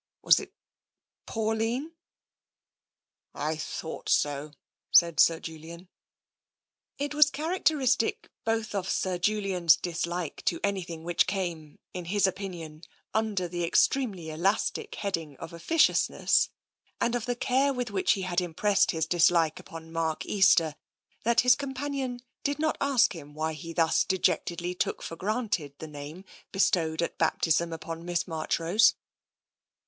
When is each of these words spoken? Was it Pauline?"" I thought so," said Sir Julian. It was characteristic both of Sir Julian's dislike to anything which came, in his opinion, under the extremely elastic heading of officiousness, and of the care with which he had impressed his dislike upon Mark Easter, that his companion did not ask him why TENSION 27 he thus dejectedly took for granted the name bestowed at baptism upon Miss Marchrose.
Was 0.23 0.39
it 0.39 0.51
Pauline?"" 1.27 1.91
I 3.49 3.55
thought 3.55 4.09
so," 4.09 4.49
said 4.89 5.19
Sir 5.19 5.39
Julian. 5.39 5.89
It 6.97 7.13
was 7.13 7.29
characteristic 7.29 8.31
both 8.43 8.73
of 8.73 8.89
Sir 8.89 9.19
Julian's 9.19 9.75
dislike 9.75 10.43
to 10.45 10.59
anything 10.63 11.03
which 11.03 11.27
came, 11.27 11.77
in 11.93 12.05
his 12.05 12.25
opinion, 12.25 12.81
under 13.13 13.47
the 13.47 13.63
extremely 13.63 14.31
elastic 14.31 14.95
heading 14.95 15.37
of 15.37 15.53
officiousness, 15.53 16.49
and 16.99 17.13
of 17.13 17.27
the 17.27 17.35
care 17.35 17.71
with 17.71 17.91
which 17.91 18.13
he 18.13 18.23
had 18.23 18.41
impressed 18.41 18.89
his 18.89 19.05
dislike 19.05 19.59
upon 19.59 19.91
Mark 19.91 20.25
Easter, 20.25 20.73
that 21.25 21.41
his 21.41 21.55
companion 21.55 22.21
did 22.43 22.57
not 22.57 22.75
ask 22.81 23.13
him 23.13 23.35
why 23.35 23.53
TENSION 23.53 23.61
27 23.61 23.67
he 23.67 23.73
thus 23.91 24.03
dejectedly 24.03 24.73
took 24.73 25.03
for 25.03 25.15
granted 25.15 25.75
the 25.77 25.85
name 25.85 26.25
bestowed 26.51 27.03
at 27.03 27.19
baptism 27.19 27.71
upon 27.71 28.03
Miss 28.03 28.27
Marchrose. 28.27 28.95